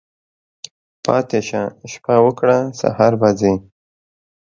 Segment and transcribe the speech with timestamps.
[1.03, 3.53] پاتی شه، شپه وکړه، سهار به ځی.